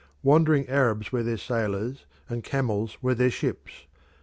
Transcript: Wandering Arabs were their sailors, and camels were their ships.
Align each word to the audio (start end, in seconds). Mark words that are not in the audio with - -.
Wandering 0.23 0.67
Arabs 0.67 1.11
were 1.11 1.21
their 1.21 1.37
sailors, 1.37 2.07
and 2.27 2.43
camels 2.43 2.97
were 3.03 3.13
their 3.13 3.29
ships. 3.29 3.85